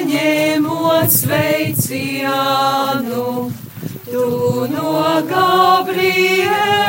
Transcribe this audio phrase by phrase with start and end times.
[0.00, 2.32] Pieņemot sveicienu,
[4.08, 4.24] tu
[4.72, 4.96] no
[5.28, 6.79] Gabriela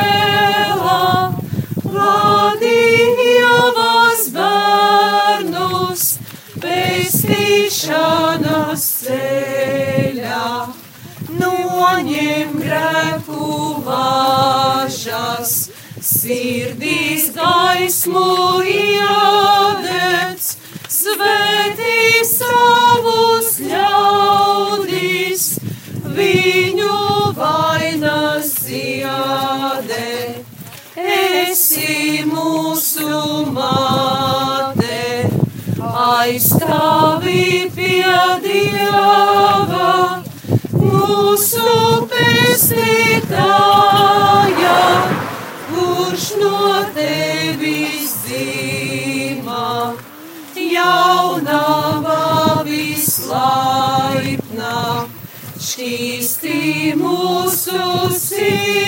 [55.82, 57.78] šķīstī mūsu
[58.14, 58.81] sirdis,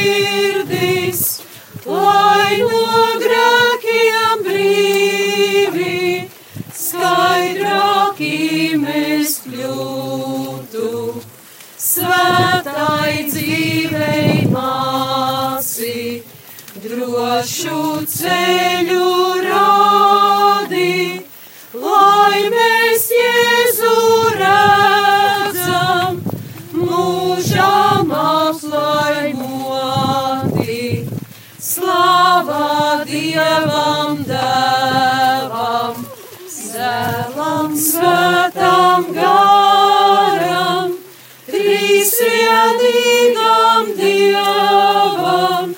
[42.05, 45.71] Trīsvienīgam Dievam,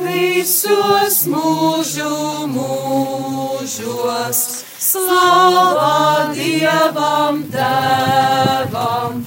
[0.00, 4.40] visos mūžu mūžos.
[4.80, 9.20] Slava Dievam Dēvam,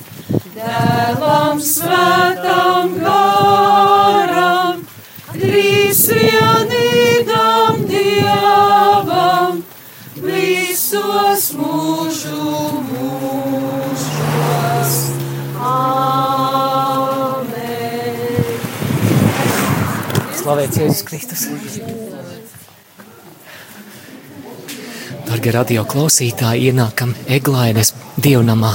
[0.57, 2.20] Dēlam Svētam
[20.51, 21.41] Slavēts Jēzus Kristus!
[25.29, 28.73] Dargie radio klausītāji, ienākam Eglainas dievnamā.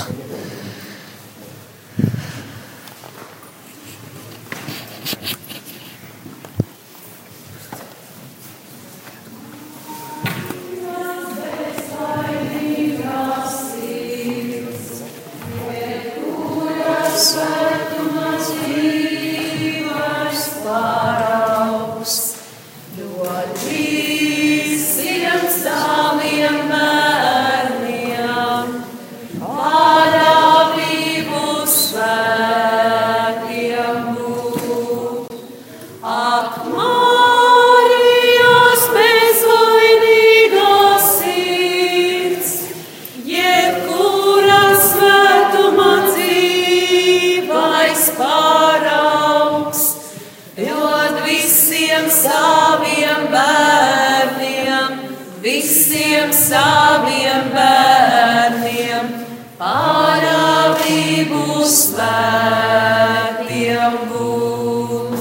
[61.71, 65.18] Svētiem būt.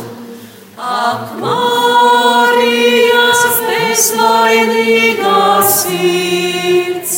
[0.77, 7.15] Ak, Marijas bezvainīgā sirds,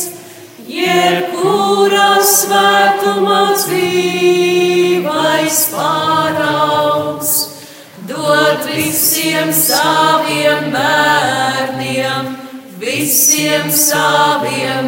[0.68, 7.32] jebkura svētuma dzīvais paraugs,
[8.08, 12.32] dod visiem saviem bērniem,
[12.80, 14.87] visiem saviem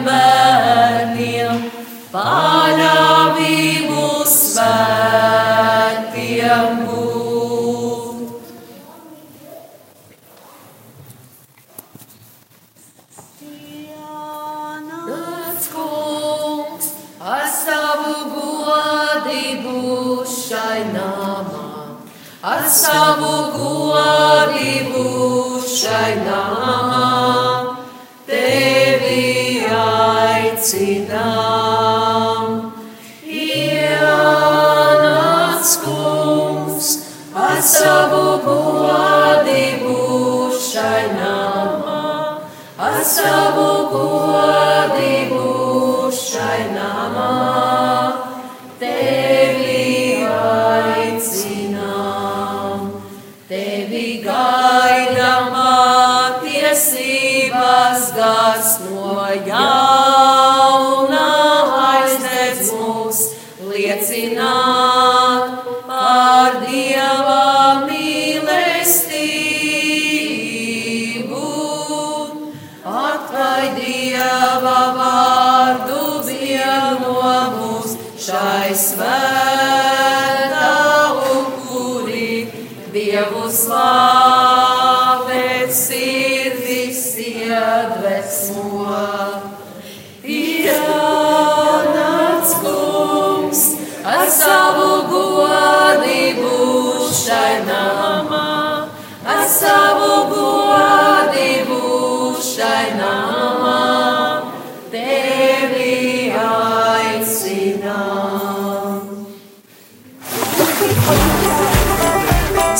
[78.80, 79.29] Christmas.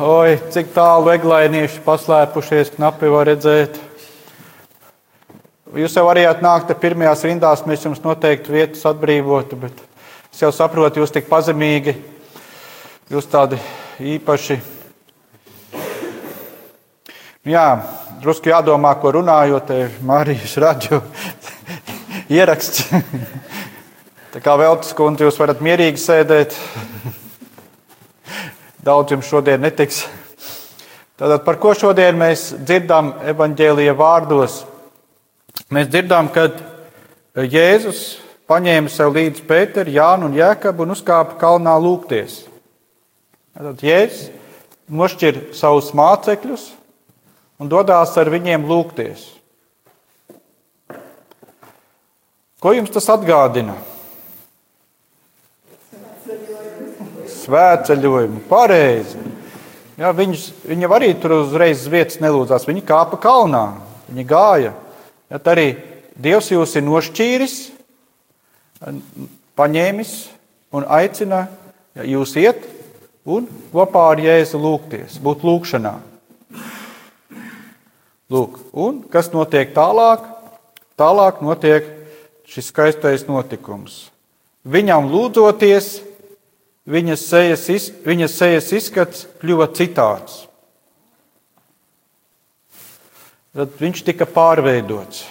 [0.00, 3.74] Oi, cik tālu eglainieši paslēpušies, knapi var redzēt.
[5.76, 9.82] Jūs jau varējāt nākt ar pirmajās rindās, mēs jums noteikti vietas atbrīvotu, bet
[10.32, 11.96] es jau saprotu, jūs tik pazemīgi,
[13.12, 13.60] jūs tādi
[14.14, 14.58] īpaši.
[17.52, 17.66] Jā,
[18.24, 21.02] drusku jādomā, ko runājot, ir Marijas radio
[22.38, 22.86] ieraksts.
[24.32, 26.56] Tā kā Veltes kundze, jūs varat mierīgi sēdēt.
[28.82, 30.00] Daudz jums šodien netiks.
[31.14, 34.56] Tātad, par ko šodien mēs dzirdam evaņģēlīja vārdos?
[35.70, 36.48] Mēs dzirdam, ka
[37.38, 38.00] Jēzus
[38.50, 42.40] paņēma sev līdzi Pēteru, Jānu un Jēkabu un uzkāpa kalnā lūgties.
[43.54, 44.32] Tātad Jēzus
[44.90, 46.66] nošķir savus mācekļus
[47.62, 49.28] un dodas ar viņiem lūgties.
[52.58, 53.78] Ko jums tas atgādina?
[57.42, 59.20] Svētceļojumu, pareizi.
[59.98, 62.66] Jā, viņus, viņi arī tur uzreiz uz vietas nelūdzās.
[62.68, 63.64] Viņi kāpa kalnā,
[64.08, 64.72] viņi gāja.
[65.32, 65.66] Jā, arī
[66.22, 67.56] Dievs jūs ir nošķīris,
[69.56, 70.12] paņēmis
[70.76, 71.46] un aicina
[71.96, 72.66] jā, jūs iet
[73.24, 75.94] un kopā ar Jēzu lūgties, būt lūgšanā.
[78.32, 80.24] Lūk, un kas notiek tālāk?
[81.00, 81.88] Tālāk notiek
[82.48, 84.06] šis skaistais notikums.
[84.68, 85.98] Viņam lūdzoties,
[86.88, 90.42] viņas sejas, iz, viņas sejas izskats kļuva citāds.
[93.52, 95.26] Tad viņš tika pārveidots.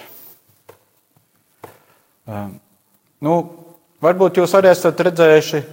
[2.29, 2.53] Um,
[3.25, 3.37] nu,
[4.03, 5.63] varbūt jūs arī esat redzējuši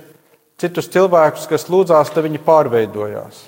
[0.59, 3.45] citus cilvēkus, kas lūdzās, tad viņi pārveidojās.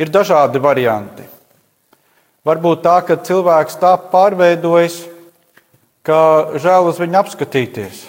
[0.00, 1.26] Ir dažādi varianti.
[2.48, 5.02] Varbūt tā, ka cilvēks tā pārveidojas,
[6.06, 8.06] ka žēl uz viņu apskatīties.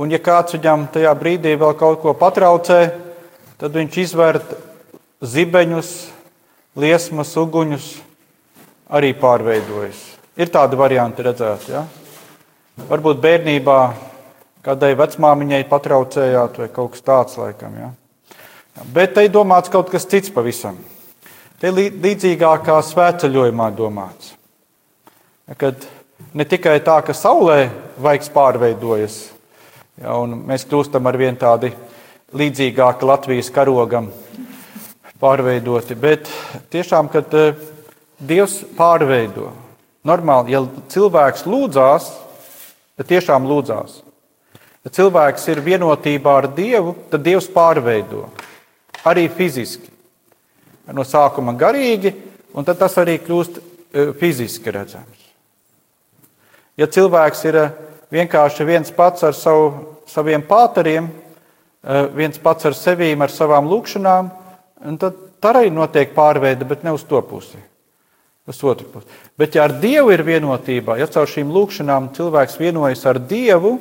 [0.00, 2.78] Un, ja kāds viņam tajā brīdī vēl kaut ko patraucē,
[3.60, 4.52] tad viņš izvērt
[5.20, 5.90] zibeņus,
[6.80, 7.88] liesmas, uguņus,
[8.96, 9.98] arī pārveidojas.
[10.40, 11.74] Ir tādi varianti redzēti.
[11.74, 11.82] Ja?
[12.88, 13.80] Varbūt bērnībā
[14.64, 17.74] kādai vecmāmiņai patraucējāt vai kaut kas tāds laikam.
[17.76, 17.90] Ja?
[18.94, 20.78] Bet te ir domāts kaut kas cits pavisam.
[21.60, 24.32] Te līdzīgākā svētceļojumā domāts.
[25.60, 25.84] Kad
[26.32, 27.66] ne tikai tā, ka saulē
[28.00, 29.18] vaigs pārveidojas,
[30.00, 31.72] ja, mēs kļūstam ar vien tādi
[32.36, 34.10] līdzīgāki Latvijas karogam
[35.20, 36.30] pārveidoti, bet
[36.72, 37.34] tiešām, kad
[38.20, 39.50] Dievs pārveido.
[40.04, 40.60] Normāli, ja
[40.92, 42.10] cilvēks lūdzās,
[42.96, 44.00] tad tiešām lūdzās.
[44.84, 48.26] Ja cilvēks ir vienotībā ar Dievu, tad Dievs pārveido
[49.08, 49.88] arī fiziski
[50.90, 52.12] no sākuma garīgi,
[52.56, 53.60] un tad tas arī kļūst
[54.18, 55.28] fiziski redzams.
[56.80, 57.58] Ja cilvēks ir
[58.12, 61.08] vienkārši viens pats ar savu saviem pāteriem,
[61.84, 64.30] eh, viens pats ar sevīm, ar savām lūkšanām,
[64.98, 67.58] tad arī notiek pārveide, bet ne uz to pusi.
[68.48, 69.06] Uz otru pusi.
[69.38, 73.78] Bet, ja ar Dievu ir vienotība, ja caur šīm lūkšanām cilvēks vienojas ar Dievu,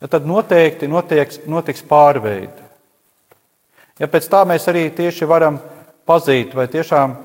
[0.00, 2.66] ja tad noteikti notieks, notiks pārveide.
[3.98, 5.60] Ja pēc tā mēs arī tieši varam
[6.06, 7.16] pazīt, vai tiešām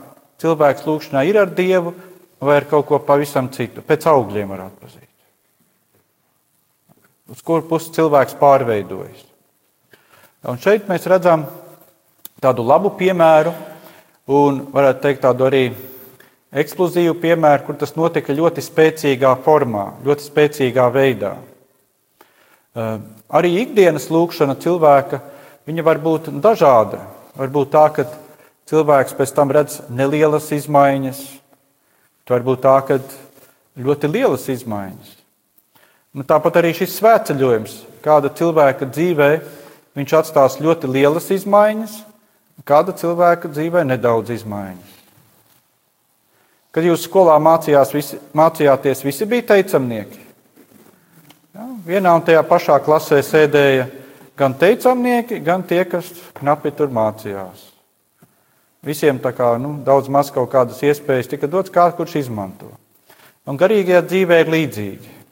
[0.41, 1.93] cilvēks lūkšanā ir ar Dievu
[2.41, 5.12] vai ar kaut ko pavisam citu, pēc augļiem var atpazīt.
[7.31, 9.21] Uz kuru pusi cilvēks pārveidojas.
[10.43, 11.45] Un šeit mēs redzam
[12.43, 13.53] tādu labu piemēru,
[14.27, 15.63] un varētu teikt tādu arī
[16.51, 21.37] eksplozīvu piemēru, kur tas notika ļoti spēcīgā formā, ļoti spēcīgā veidā.
[22.75, 22.99] Eh,
[23.29, 25.21] arī ikdienas lūkšana cilvēka
[25.87, 26.99] var būt dažāda.
[27.39, 28.05] Var būt tā, ka
[28.67, 31.23] cilvēks pēc tam redz nelielas izmaiņas,
[32.29, 32.99] var būt tā, ka
[33.79, 35.22] ļoti lielas izmaiņas.
[36.13, 39.29] Nu, tāpat arī šis svētceļojums, kāda cilvēka dzīvē,
[39.97, 41.95] viņš atstās ļoti lielas izmaiņas,
[42.69, 44.91] kāda cilvēka dzīvē nedaudz izmaiņas.
[46.73, 47.39] Kad jūs skolā
[47.93, 50.21] visi, mācījāties, visi bija teicamnieki.
[51.53, 53.89] Ja, vienā un tajā pašā klasē sēdēja
[54.37, 57.69] gan teicamnieki, gan tie, kas knapi tur mācījās.
[58.85, 62.69] Visiem tā kā nu, daudz maz kaut kādas iespējas tika dots, kā kurš izmanto.
[63.45, 65.22] Un garīgajā dzīvē ir līdzīgi.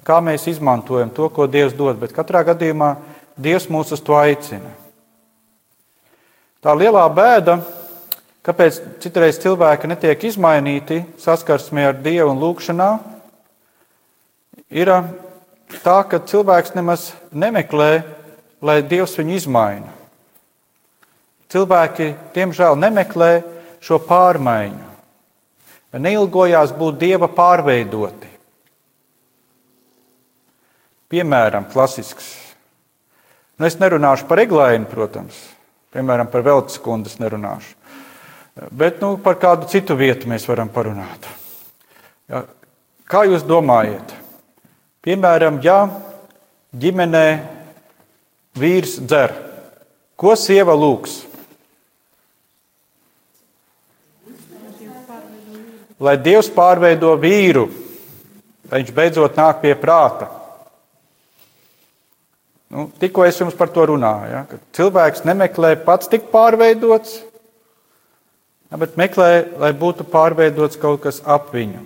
[0.00, 2.94] Kā mēs izmantojam to, ko Dievs dod, bet katrā gadījumā
[3.36, 4.70] Dievs mūs uz to aicina.
[6.64, 7.58] Tā lielā bēda,
[8.46, 12.88] kāpēc citreiz cilvēki netiek izmainīti saskarsmē ar Dievu un lūgšanā,
[14.72, 14.92] ir
[15.82, 17.92] tā, ka cilvēks nemaz nemeklē,
[18.64, 19.92] lai Dievs viņu izmaina.
[21.52, 23.32] Cilvēki, diemžēl, nemeklē
[23.84, 24.88] šo pārmaiņu,
[26.00, 28.31] neilgojās būt Dieva pārveidoti.
[31.12, 32.32] Piemēram, klasisks.
[33.60, 35.36] Nu, es nerunāšu par eglēnu, protams,
[35.92, 37.74] Piemēram, par Veltes kundas nerunāšu.
[38.72, 41.26] Bet nu, par kādu citu vietu mēs varam parunāt.
[42.32, 42.46] Ja,
[43.08, 44.14] kā jūs domājat?
[45.04, 45.84] Piemēram, ja
[46.72, 47.26] ģimenē
[48.56, 49.34] vīrs dzer,
[50.16, 51.18] ko sieva lūgs?
[56.02, 57.68] Lai Dievs pārveido vīru,
[58.70, 60.41] lai viņš beidzot nāk pie prāta.
[62.72, 67.18] Nu, tikko es jums par to runāju, ja, cilvēks nemeklē pats tik pārveidots,
[68.72, 69.26] ja, bet meklē,
[69.60, 71.82] lai būtu pārveidots kaut kas ap viņu.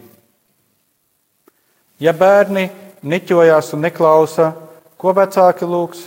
[1.99, 2.69] Ja bērni
[3.03, 4.53] niķojās un neklausa,
[4.95, 6.07] ko vecāki lūgs?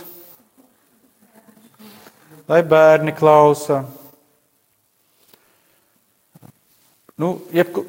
[2.48, 3.82] Lai bērni klausa.
[7.20, 7.84] Nu, jeb,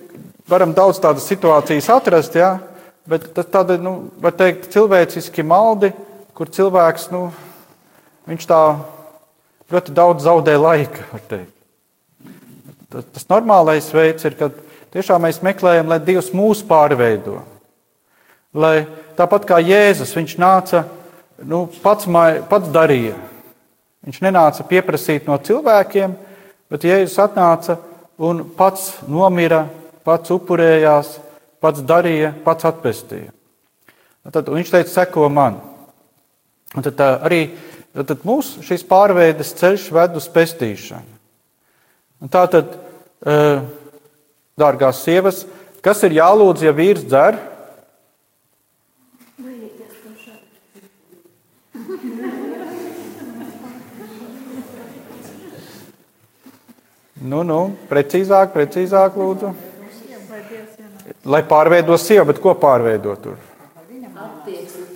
[0.52, 2.58] varam daudz tādas situācijas atrast, ja,
[3.08, 5.96] bet tas tāda, nu, var teikt, cilvēciski maldi
[6.38, 7.30] kur cilvēks nu,
[8.48, 8.62] tā
[9.72, 11.06] ļoti daudz zaudē laika.
[12.92, 14.56] Tas, tas normālais veids ir, kad
[14.92, 17.40] tiešām mēs meklējam, lai Dievs mūs pārveido.
[18.52, 18.84] Lai
[19.16, 20.84] tāpat kā Jēzus, viņš nāca,
[21.48, 22.08] nu, pats,
[22.52, 23.16] pats darīja.
[24.02, 26.16] Viņš nenāca pieprasīt no cilvēkiem,
[26.72, 27.78] bet Jēzus atnāca
[28.22, 29.68] un pats nomira,
[30.04, 31.16] pats upurējās,
[31.62, 33.32] pats darīja, pats atpestīja.
[34.32, 35.62] Tad viņš teica, seko man.
[36.72, 37.42] Un tad arī
[37.92, 41.18] tad mūsu šīs pārveides ceļš ved uz pestīšanu.
[42.22, 42.78] Un tā tad,
[44.62, 45.44] dārgās sievas,
[45.84, 47.40] kas ir jālūdz, ja vīrs dzer?
[57.22, 57.60] Nu, nu,
[57.90, 59.52] precīzāk, precīzāk, lūdzu.
[61.30, 63.51] Lai pārveido sievu, bet ko pārveidot tur?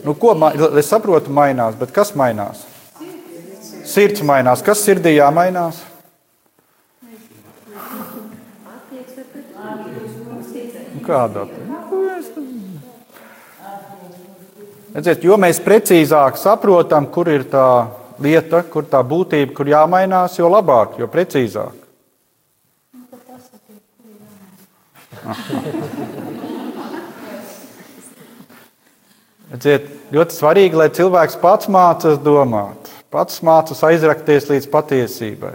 [0.05, 0.35] Nu, ko
[0.77, 2.62] es saprotu, mainās, bet kas mainās?
[3.89, 4.62] Sirds mainās.
[4.65, 5.79] Kas sirdī jāmainās?
[10.93, 11.47] Nu, kādā?
[14.95, 17.65] Redziet, jo mēs precīzāk saprotam, kur ir tā
[18.21, 21.74] lieta, kur tā būtība, kur jāmainās, jo labāk, jo precīzāk.
[29.55, 35.53] Redziet, ļoti svarīgi, lai cilvēks pats mācās domāt, pats mācās aizrakties līdz patiesībai.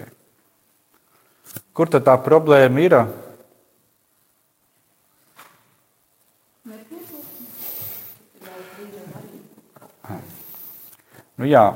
[1.76, 2.96] Kur tad tā problēma ir?
[11.36, 11.68] Nu jā,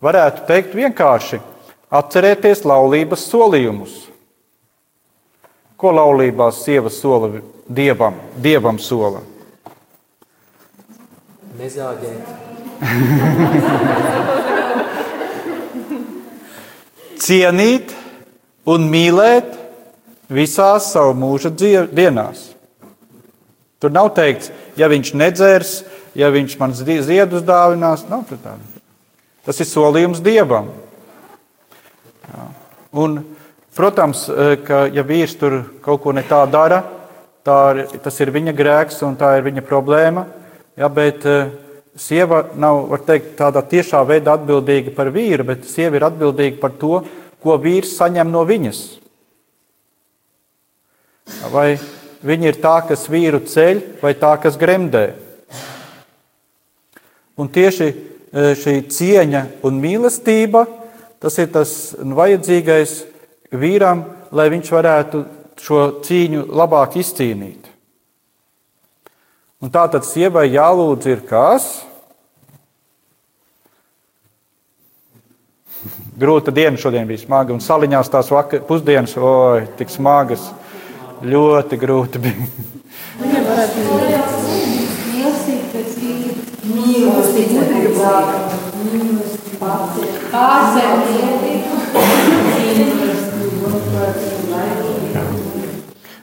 [0.00, 1.42] varētu teikt vienkārši
[2.00, 4.04] atcerēties laulības solījumus.
[5.76, 9.20] Ko laulībās sieva sola dievam, dievam sola?
[11.58, 12.22] Nezāģēt,
[17.18, 17.90] Cienīt
[18.68, 19.56] un mīlēt
[20.32, 21.50] visās savu mūža
[21.90, 22.54] dienās.
[23.82, 25.72] Tur nav teikts, ja viņš nedzers,
[26.18, 28.06] ja viņš man zi- ziedus dāvinās.
[28.10, 28.58] Nav tāda.
[29.46, 30.70] Tas ir solījums dievam.
[32.28, 32.46] Jā.
[33.02, 33.20] Un,
[33.76, 36.82] protams, eh, ka ja vīrs tur kaut ko ne tā dara,
[37.44, 40.26] tā ir, tas ir viņa grēks un tā ir viņa problēma.
[40.78, 41.50] Jā, bet eh,
[41.98, 46.76] sieva nav var teikt, tādā tiešā veidā atbildīga par vīru, bet sieva ir atbildīga par
[46.78, 47.00] to,
[47.42, 48.82] ko vīrs saņem no viņas.
[51.52, 51.72] Vai
[52.24, 55.04] viņa ir tā, kas vīru ceļ, vai tā, kas gremdē?
[57.38, 57.94] Un tieši e,
[58.58, 60.64] šī cieņa un mīlestība,
[61.22, 62.94] tas ir tas vajadzīgais
[63.54, 64.02] vīram,
[64.34, 65.22] lai viņš varētu
[65.62, 67.67] šo cīņu labāk izcīnīt.
[69.58, 71.64] Un tā tad sievai jālūdz ir kas?
[76.18, 80.44] Grūta diena šodien bija smaga, un saliņās tās vakar, pusdienas, oi, tik smagas.
[81.26, 82.46] Ļoti grūti bija.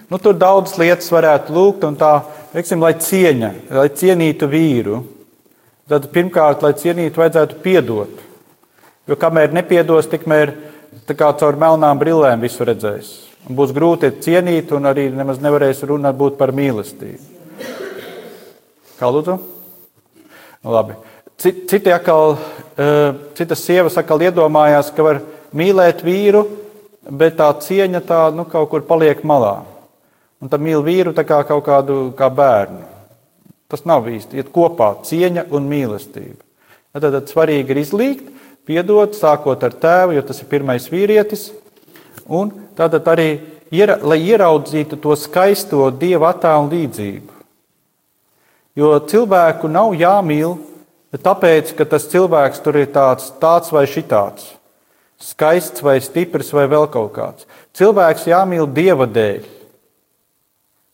[0.07, 2.13] Nu, tur daudz lietas varētu lūgt, un tā,
[2.55, 5.01] teiksim, lai cieņa, lai cienītu vīru.
[5.91, 8.23] Tad pirmkārt, lai cienītu, vajadzētu piedot.
[9.05, 10.55] Jo kamēr nepiedos, tikmēr
[11.11, 13.11] kā caur melnām brillēm visu redzēs.
[13.45, 17.33] Un būs grūti cienīt, un arī nemaz nevarēs runāt par mīlestību.
[18.95, 19.35] Kā lūdzu?
[20.63, 20.95] Nu, labi.
[21.37, 22.37] Citi atkal,
[23.35, 25.19] citas sievas atkal iedomājās, ka var
[25.53, 26.45] mīlēt vīru,
[27.11, 29.59] bet tā cieņa tā nu, kaut kur paliek malā.
[30.45, 32.83] Un tad mīl vīru kā kaut kādu kā bērnu.
[33.65, 34.37] Tas nav īsti.
[34.37, 36.37] Iet kopā cieņa un mīlestība.
[36.93, 38.27] Ja, tad, tad svarīgi ir izlīgt,
[38.69, 41.47] piedot, sākot ar tēvu, jo tas ir pirmais vīrietis.
[42.29, 43.29] Un tātad arī,
[43.73, 47.33] lai ieraudzītu to skaisto dieva attēlu līdzību.
[48.77, 50.59] Jo cilvēku nav jāmīl,
[51.25, 54.53] tāpēc, ka tas cilvēks tur ir tāds, tāds vai šitāds.
[55.25, 57.49] Skaists vai stiprs vai vēl kaut kāds.
[57.73, 59.54] Cilvēks jāmīl dieva dēļ.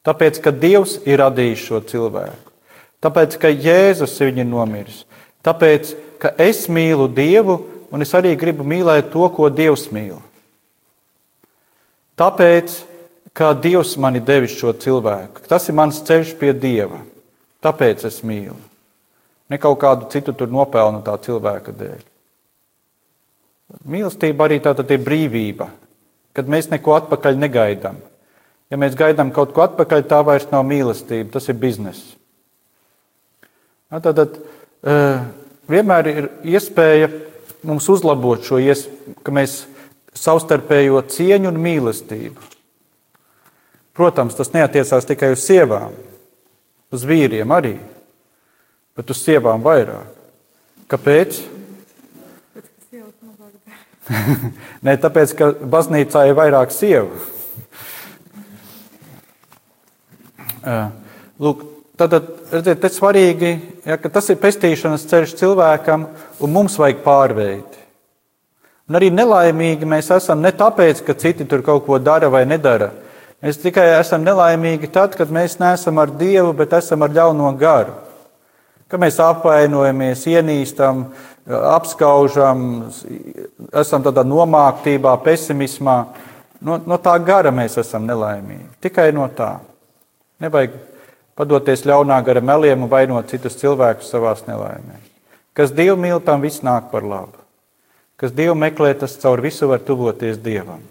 [0.07, 2.53] Tāpēc, ka Dievs ir radījis šo cilvēku.
[3.01, 5.03] Tāpēc, ka Jēzus ir viņu nomiris.
[5.45, 7.59] Tāpēc, ka es mīlu Dievu
[7.91, 10.17] un es arī gribu mīlēt to, ko Dievs mīl.
[12.17, 12.75] Tāpēc,
[13.33, 15.45] ka Dievs man ir devis šo cilvēku.
[15.49, 17.01] Tas ir mans ceļš pie Dieva.
[17.61, 18.57] Tāpēc es mīlu.
[19.51, 21.99] Ne kaut kādu citu nopelnu tā cilvēka dēļ.
[23.87, 25.69] Mīlestība arī tāda ir brīvība,
[26.35, 27.99] kad mēs neko atpakaļ negaidām.
[28.71, 32.13] Ja mēs gaidām kaut ko atpakaļ, tā vairs nav mīlestība, tas ir bizness.
[33.91, 35.25] Ja, tad, tad uh,
[35.67, 37.09] vienmēr ir iespēja
[37.67, 39.65] mums uzlabot šo iespēju, ka mēs
[40.17, 42.47] savstarpējo cieņu un mīlestību.
[43.97, 45.91] Protams, tas neatiecās tikai uz sievām,
[46.95, 47.75] uz vīriem arī,
[48.95, 50.07] bet uz sievām vairāk.
[50.91, 51.41] Kāpēc?
[54.83, 57.19] Nē, tāpēc, ka baznīcā ir vairāk sievu.
[61.41, 61.63] Lūk,
[61.97, 62.15] tad,
[62.51, 63.51] redziet, tas svarīgi,
[63.85, 66.07] ja, ka tas ir pestīšanas ceļš cilvēkam,
[66.41, 67.81] un mums vajag pārveidi.
[68.89, 72.89] Un arī nelaimīgi mēs esam ne tāpēc, ka citi tur kaut ko dara vai nedara.
[73.41, 77.95] Mēs tikai esam nelaimīgi tad, kad mēs neesam ar Dievu, bet esam ar ļauno garu.
[78.91, 81.05] Kad mēs apvainojamies, ienīstam,
[81.47, 82.65] apskaužam,
[83.81, 85.97] esam tādā nomāktībā, pesimismā.
[86.61, 88.67] No, no tā gara mēs esam nelaimīgi.
[88.83, 89.55] Tikai no tā.
[90.41, 90.73] Nevajag
[91.37, 95.07] padoties ļaunā gara meliem un vainot citus cilvēkus savā nelaimēs.
[95.53, 97.37] Kas Dievu mīl, tam viss nāk par labu.
[98.17, 100.81] Kas Dievu meklē, tas caur visu var tuvoties Dievam.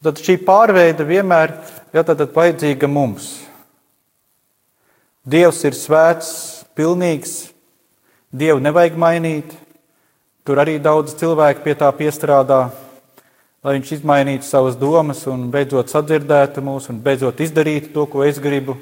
[0.00, 1.52] Tad šī pārveide vienmēr
[1.92, 3.34] ir vajadzīga mums.
[5.28, 6.30] Dievs ir svēts,
[6.74, 7.50] pilnīgs,
[8.32, 9.52] Dievu nevajag mainīt.
[10.46, 12.70] Tur arī daudz cilvēku pie tā piestrādā
[13.64, 18.40] lai viņš izmainītu savas domas un beidzot sadzirdētu mūs un beidzot izdarītu to, ko es
[18.42, 18.78] gribu.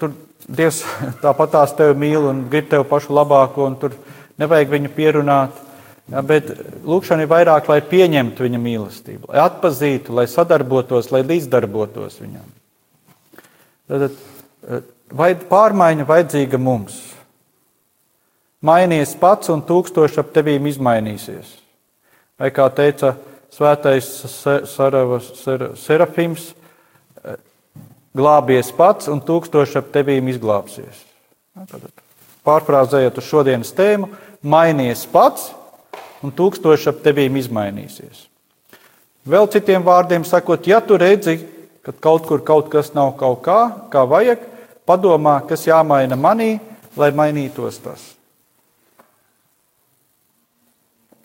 [0.00, 0.14] Tur
[0.46, 0.82] Dievs
[1.24, 3.96] tāpat tās tevi mīl un grib tev pašu labāko, un tur
[4.40, 5.62] nevajag viņu pierunāt.
[6.06, 6.52] Ja, bet
[6.86, 12.44] lūkšana ir vairāk, lai pieņemtu viņa mīlestību, lai atpazītu, lai sadarbotos, lai līdzdarbotos viņam.
[13.90, 14.14] Tad
[15.10, 17.00] vai pārmaiņa vajadzīga mums?
[18.62, 21.56] Mainies pats, un tūkstoši ap tevīm izmainīsies.
[22.38, 23.16] Vai kā teica
[23.54, 24.08] svētais
[24.70, 25.32] Saravas,
[25.80, 26.52] Serafims,
[28.16, 31.04] glābies pats un tūkstoši ap tevīm izglābsies.
[32.46, 34.08] pārfrāzējot uz šodienas tēmu,
[34.42, 35.50] mainies pats,
[36.22, 38.26] un tūkstoši ap tevīm izmainīsies.
[39.26, 41.40] Vēl citiem vārdiem sakot, ja tu redzi,
[41.82, 44.42] ka kaut kur kaut kas nav kaut kā, kā vajag,
[44.86, 46.60] padomā, kas jāmaina manī,
[46.96, 48.15] lai mainītos tas.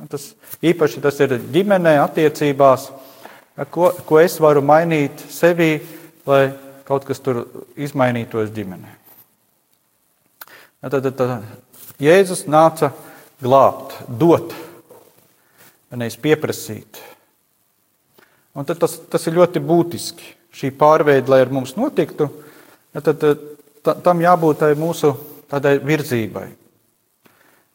[0.10, 0.32] Tas
[0.66, 2.88] īpaši tas ir ģimenē, attiecībās,
[3.70, 5.76] ko, ko es varu mainīt sevī,
[6.26, 6.44] lai
[6.88, 7.44] kaut kas tur
[7.78, 8.98] izmainītos ģimenē.
[10.82, 12.90] Tad, tad, tad Jēzus nāca
[13.44, 14.56] glābt, dot,
[15.94, 17.02] nevis pieprasīt.
[18.58, 20.38] Un tas, tas ir ļoti būtiski.
[20.52, 22.26] Šī pārveide, lai ar mums notiktu,
[22.92, 23.22] tad,
[23.86, 25.14] tad tam jābūt mūsu
[25.52, 26.50] tādai virzībai.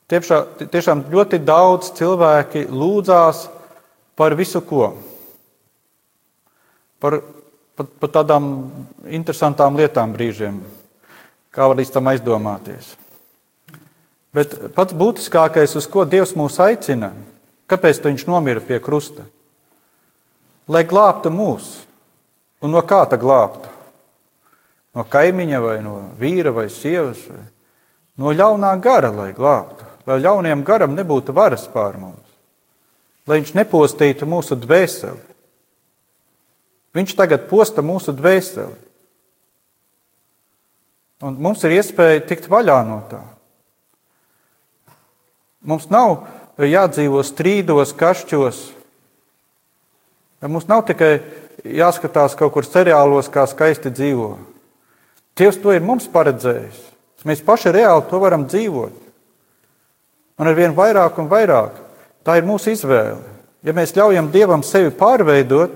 [0.07, 3.49] Tiešām, tiešām ļoti daudz cilvēki lūdzās
[4.15, 4.93] par visu ko.
[7.03, 7.19] Par,
[7.75, 8.47] par, par tādām
[9.11, 10.61] interesantām lietām brīžiem,
[11.51, 12.93] kā var līdz tam aizdomāties.
[14.37, 17.11] Bet pats būtiskākais, uz ko Dievs mūs aicina,
[17.67, 19.27] kāpēc Viņš nomira pie krusta?
[20.71, 21.81] Lai glābtu mūs.
[22.63, 23.75] Un no kā tā glābtu?
[24.95, 27.43] No kaimiņa, vai no vīra, vai sievas, vai
[28.23, 32.35] no ļaunā gara, lai glābtu lai ļaunajam garam nebūtu varas pār mums,
[33.27, 35.23] lai viņš nepostītu mūsu dvēseli.
[36.97, 38.77] Viņš tagad posta mūsu dvēseli.
[41.27, 43.21] Un mums ir iespēja tikt vaļā no tā.
[45.67, 46.27] Mums nav
[46.61, 48.61] jādzīvo strīdos, kašķos.
[50.47, 51.19] Mums nav tikai
[51.65, 54.37] jāskatās kaut kur seriālos, kā skaisti dzīvo.
[55.37, 56.85] Dievs to ir mums paredzējis.
[57.27, 59.06] Mēs paši reāli to varam dzīvot.
[60.37, 61.79] Un ar vien vairāk un vairāk
[62.27, 63.35] tā ir mūsu izvēle.
[63.65, 65.73] Ja mēs ļaujam Dievam sevi pārveidot,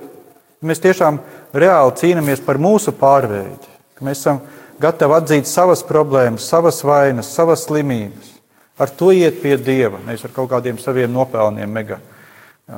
[0.62, 1.18] mēs tiešām
[1.56, 3.70] reāli cīnāmies par mūsu pārveidi,
[4.04, 4.42] mēs esam
[4.80, 8.36] gatavi atzīt savas problēmas, savas vainas, savas slimības.
[8.80, 11.98] Ar to iet pie Dieva, nevis ar kaut kādiem saviem nopelniem, mega,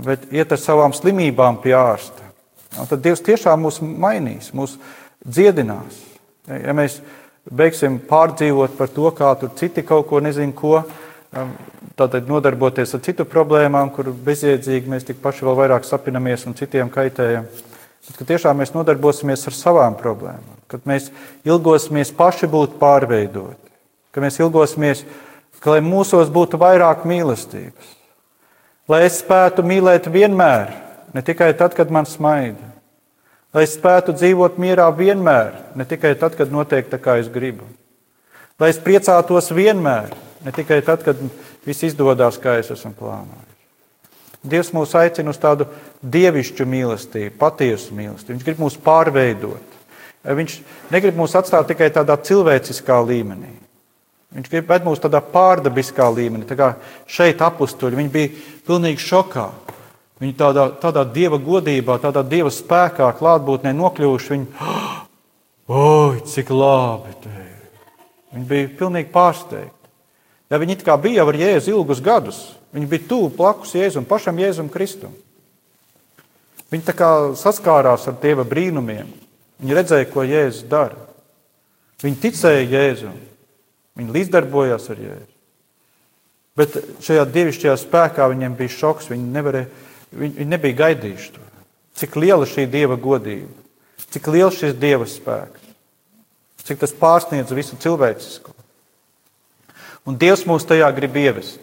[0.03, 2.31] bet iet ar savām slimībām pie ārsta.
[2.81, 4.79] Un tad Dievs tiešām mūs mainīs, mūs
[5.23, 6.01] dziedinās.
[6.49, 6.99] Ja mēs
[7.47, 10.81] beigsim pārdzīvot par to, kā tur citi kaut ko nezinu, ko,
[11.97, 16.91] tātad nodarboties ar citu problēmām, kur bezjēdzīgi mēs tik paši vēl vairāk sapinamies un citiem
[16.93, 17.47] kaitējam.
[18.03, 21.09] Bet, kad tiešām mēs nodarbosimies ar savām problēmām, kad mēs
[21.47, 23.71] ilgosimies paši būt pārveidoti,
[24.13, 25.05] ka mēs ilgosimies,
[25.63, 27.93] ka lai mūsos būtu vairāk mīlestības,
[28.91, 30.75] lai es spētu mīlēt vienmēr,
[31.15, 32.73] ne tikai tad, kad man smaida,
[33.55, 37.69] lai es spētu dzīvot mierā vienmēr, ne tikai tad, kad notiek tā, kā es gribu,
[38.59, 40.11] lai es priecātos vienmēr,
[40.43, 41.19] Ne tikai tad, kad
[41.67, 43.49] viss izdodas, kā es esmu plānojis.
[44.43, 45.69] Dievs mūs aicina uz tādu
[46.03, 48.35] dievišķu mīlestību, patiesu mīlestību.
[48.35, 49.77] Viņš grib mūs pārveidot.
[50.27, 50.57] Viņš
[50.91, 53.53] negrib mūs atstāt tikai tādā cilvēciskā līmenī.
[54.35, 56.47] Viņš grib ved mūs tādā pārdabiskā līmenī.
[56.49, 56.69] Tā kā
[57.11, 58.33] šeit apstuļi, viņi bija
[58.67, 59.47] pilnīgi šokā.
[60.23, 64.33] Viņi tādā, tādā dieva godībā, tādā dieva spēkā, klātbūtnē nokļuvuši.
[64.35, 64.67] Viņi,
[65.71, 67.15] oi, cik labi!
[67.23, 67.47] Te.
[68.33, 69.82] Viņi bija pilnīgi pārsteigti.
[70.53, 72.43] Ja viņi kā bija ar Jēzu ilgus gadus,
[72.77, 75.15] viņi bija tuvu blakus Jēzum, pašam Jēzum Kristum.
[76.73, 79.09] Viņi tā kā saskārās ar Dieva brīnumiem.
[79.63, 80.99] Viņi redzēja, ko Jēzus dara.
[82.05, 83.17] Viņi ticēja Jēzum.
[83.97, 85.29] Viņi līdzdarbojās ar Jēzu.
[86.57, 89.09] Bet šajā dievišķajā spēkā viņiem bija šoks.
[89.13, 89.69] Viņi, nevarēja,
[90.13, 91.45] viņi, viņi nebija gaidījuši to.
[91.97, 93.53] Cik liela šī dieva godība,
[94.13, 95.73] cik liels šis dieva spēks,
[96.65, 98.52] cik tas pārsniedz visu cilvēcisko.
[100.09, 101.61] Un Dievs mūs tajā grib ievest.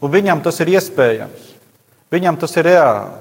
[0.00, 1.52] Un viņam tas ir iespējams.
[2.12, 3.12] Viņam tas ir reāli.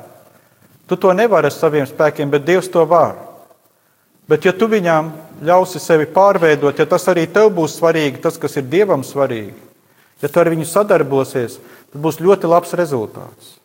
[0.87, 3.15] Tu to nevari ar saviem spēkiem, bet Dievs to var.
[4.27, 5.09] Bet, ja tu viņam
[5.43, 9.55] ļausi sevi pārveidot, ja tas arī tev būs svarīgi, tas, kas ir Dievam svarīgi,
[10.23, 11.57] ja tu ar viņu sadarbosies,
[11.91, 13.57] tad būs ļoti labs rezultāts.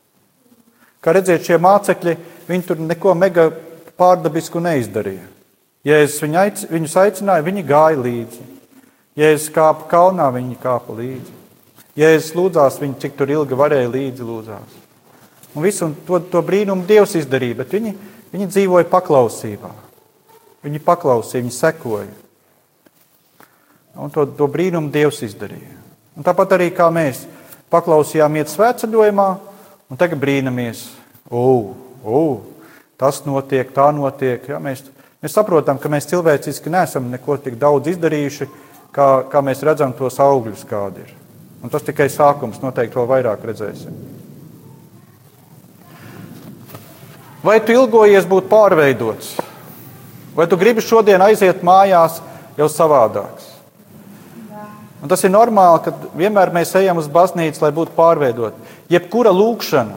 [0.98, 2.16] Kā redzēt, šie mācekļi,
[2.48, 3.46] viņi tur neko mega
[3.98, 5.28] pārdabisku neizdarīja.
[5.86, 8.46] Ja es viņus aicināju, viņi gāja līdzi.
[9.18, 11.34] Jēzus kāpa kalnā, viņi kāpa līdzi.
[11.98, 14.76] Jēzus lūdzās, viņi cik tur ilgi varēja līdzi lūdzās.
[15.56, 17.94] Un visu to, to brīnumu Dievs izdarīja, bet viņi,
[18.30, 19.72] viņi dzīvoja paklausībā.
[20.62, 22.12] Viņi paklausīja, viņi sekoja.
[23.98, 25.74] Un to, to brīnumu Dievs izdarīja.
[26.18, 27.24] Un tāpat arī kā mēs
[27.72, 29.26] paklausījām iet svētceļojumā,
[29.90, 30.84] un tagad brīnamies,
[31.30, 32.40] oh, oh,
[33.00, 34.46] tas notiek, tā notiek.
[34.50, 34.84] Ja, mēs,
[35.22, 38.48] mēs saprotam, ka mēs cilvēciski neesam neko tik daudz izdarījuši,
[38.94, 41.12] kā, kā mēs redzam tos augļus, kādi ir.
[41.62, 43.94] Un tas tikai sākums, noteikti vēl vairāk redzēsim.
[47.42, 49.36] Vai tu ilgojies būt pārveidots?
[50.38, 52.20] Vai tu gribi šodien aiziet mājās
[52.58, 53.54] jau savādāks?
[54.98, 58.74] Un tas ir normāli, ka vienmēr mēs ejam uz baznīcu, lai būtu pārveidoti.
[58.90, 59.94] Jebkura lūkšana,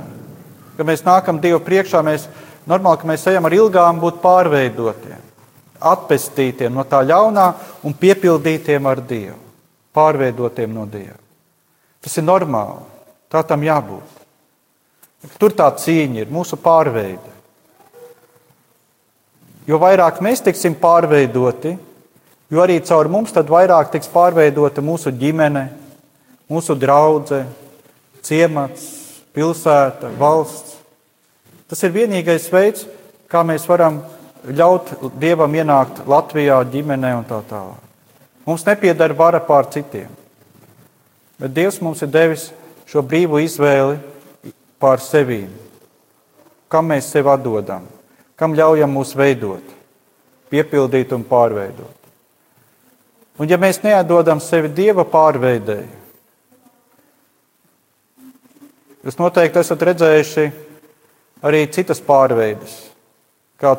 [0.77, 2.27] kad mēs nākam Dievu priekšā, mēs
[2.69, 5.17] normāli, ka mēs ejam ar ilgām būt pārveidotiem,
[5.81, 7.47] atpestītiem no tā ļaunā
[7.87, 9.37] un piepildītiem ar Dievu,
[9.95, 11.19] pārveidotiem no Dieva.
[12.01, 12.87] Tas ir normāli.
[13.31, 14.17] Tā tam jābūt.
[15.39, 17.31] Tur tā cīņa ir mūsu pārveide.
[19.69, 21.75] Jo vairāk mēs tiksim pārveidoti,
[22.51, 25.67] jo arī caur mums vairāk tiks pārveidota mūsu ģimene,
[26.49, 27.47] mūsu draudzene,
[28.25, 28.87] ciemats,
[29.33, 30.79] pilsēta, valsts.
[31.69, 32.87] Tas ir vienīgais veids,
[33.31, 34.01] kā mēs varam
[34.47, 34.89] ļaut
[35.21, 37.89] Dievam ienākt Latvijā, ģimenē un tā tālāk.
[38.45, 40.09] Mums nepiedara vara pār citiem,
[41.37, 42.49] bet Dievs mums ir devis
[42.89, 43.99] šo brīvu izvēli
[44.81, 45.43] pār sevi.
[46.71, 47.85] Kam mēs sevi atdodam,
[48.35, 49.63] kam ļaujam mūs veidot,
[50.49, 51.97] piepildīt un pārveidot.
[53.41, 55.89] Un ja mēs neatdodam sevi Dieva pārveidēji,
[59.05, 60.49] jūs noteikti esat redzējuši
[61.45, 62.75] arī citas pārveides,
[63.61, 63.75] kā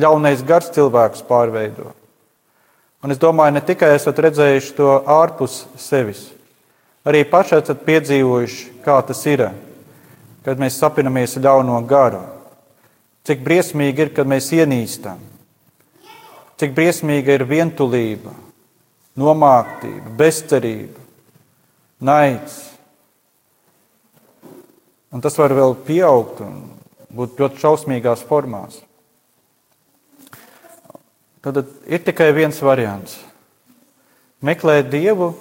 [0.00, 1.92] ļaunais gars cilvēks pārveido.
[3.04, 6.24] Un es domāju, ne tikai esat redzējuši to ārpus sevis,
[7.06, 9.44] arī paši esat piedzīvojuši, kā tas ir,
[10.42, 12.24] kad mēs sapinamies ļauno garu.
[13.28, 15.20] Cik briesmīgi ir, kad mēs ienīstam,
[16.58, 18.32] cik briesmīga ir vientulība,
[19.18, 21.04] nomāktība, bezcerība,
[22.00, 22.64] naids.
[25.12, 26.58] Un tas var vēl pieaugt un
[27.14, 28.82] būt ļoti šausmīgās formās.
[31.42, 33.18] Tad ir tikai viens variants-
[34.48, 35.34] meklēt Dievu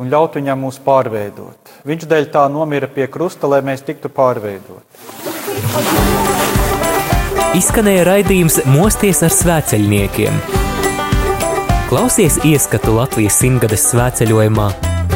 [0.00, 1.74] un ļaut viņam mūs pārveidot.
[1.84, 4.84] Viņš dēļ tā nomira pie krusta, lai mēs tiktu pārveidoti.
[7.58, 10.40] Izskanēja raidījums Mosties ar svēceļniekiem.
[11.90, 14.68] Klausies ieskatu Latvijas simtgades svētceļojumā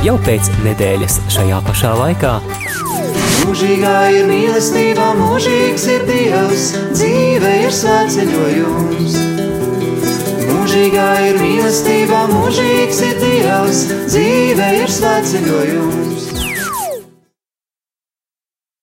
[0.05, 2.35] jau pēc nedēļas šajā pašā laikā.
[3.45, 9.44] Mūžīgā ir mīlestība, mūžīgs ir Dievs, dzīve ir svētceļojums.
[10.75, 16.34] Mūžīgā ir mīlestība, mūžīgs ir Dievs, dzīve ir svētceļojums.